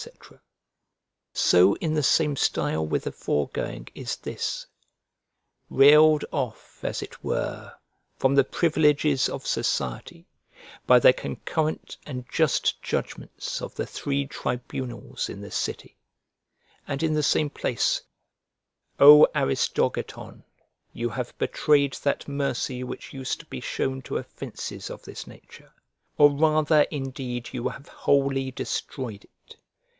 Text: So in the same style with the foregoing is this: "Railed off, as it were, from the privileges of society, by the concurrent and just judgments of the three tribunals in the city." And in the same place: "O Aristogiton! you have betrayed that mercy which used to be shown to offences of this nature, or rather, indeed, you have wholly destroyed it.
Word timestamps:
So 1.31 1.75
in 1.75 1.93
the 1.93 2.01
same 2.01 2.35
style 2.35 2.83
with 2.83 3.03
the 3.03 3.11
foregoing 3.11 3.89
is 3.93 4.15
this: 4.15 4.65
"Railed 5.69 6.25
off, 6.31 6.83
as 6.83 7.03
it 7.03 7.23
were, 7.23 7.75
from 8.17 8.33
the 8.33 8.43
privileges 8.43 9.29
of 9.29 9.45
society, 9.45 10.25
by 10.87 10.97
the 10.97 11.13
concurrent 11.13 11.97
and 12.07 12.27
just 12.31 12.81
judgments 12.81 13.61
of 13.61 13.75
the 13.75 13.85
three 13.85 14.25
tribunals 14.25 15.29
in 15.29 15.39
the 15.39 15.51
city." 15.51 15.95
And 16.87 17.03
in 17.03 17.13
the 17.13 17.21
same 17.21 17.51
place: 17.51 18.01
"O 18.99 19.27
Aristogiton! 19.35 20.41
you 20.93 21.09
have 21.09 21.37
betrayed 21.37 21.93
that 22.01 22.27
mercy 22.27 22.83
which 22.83 23.13
used 23.13 23.39
to 23.41 23.45
be 23.45 23.59
shown 23.61 24.01
to 24.03 24.17
offences 24.17 24.89
of 24.89 25.03
this 25.03 25.27
nature, 25.27 25.71
or 26.17 26.31
rather, 26.31 26.87
indeed, 26.89 27.51
you 27.53 27.69
have 27.69 27.87
wholly 27.87 28.49
destroyed 28.49 29.25
it. 29.25 29.29